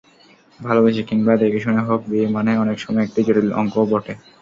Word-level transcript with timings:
ভালোবেসে 0.59 1.03
কিংবা 1.09 1.33
দেখে-শুনে 1.41 1.81
হোক, 1.83 2.01
বিয়ে 2.07 2.27
মানে 2.35 2.51
অনেক 2.63 2.77
সময় 2.79 3.05
একটি 3.05 3.19
জটিল 3.27 3.49
অঙ্কও 3.59 3.89
বটে। 3.91 4.13